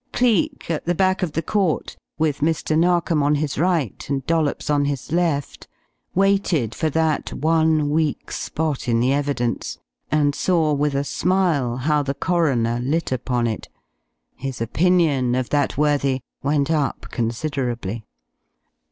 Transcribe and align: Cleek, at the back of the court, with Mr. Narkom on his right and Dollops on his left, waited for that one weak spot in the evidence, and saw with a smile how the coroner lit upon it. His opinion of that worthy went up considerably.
Cleek, 0.13 0.71
at 0.71 0.85
the 0.87 0.95
back 0.95 1.21
of 1.21 1.33
the 1.33 1.43
court, 1.43 1.95
with 2.17 2.39
Mr. 2.39 2.75
Narkom 2.75 3.21
on 3.21 3.35
his 3.35 3.59
right 3.59 4.03
and 4.09 4.25
Dollops 4.25 4.67
on 4.67 4.85
his 4.85 5.11
left, 5.11 5.67
waited 6.15 6.73
for 6.73 6.89
that 6.89 7.31
one 7.33 7.91
weak 7.91 8.31
spot 8.31 8.87
in 8.87 8.99
the 8.99 9.13
evidence, 9.13 9.77
and 10.09 10.33
saw 10.33 10.73
with 10.73 10.95
a 10.95 11.03
smile 11.03 11.77
how 11.77 12.01
the 12.01 12.15
coroner 12.15 12.79
lit 12.81 13.11
upon 13.11 13.45
it. 13.45 13.69
His 14.33 14.59
opinion 14.59 15.35
of 15.35 15.49
that 15.49 15.77
worthy 15.77 16.21
went 16.41 16.71
up 16.71 17.09
considerably. 17.11 18.03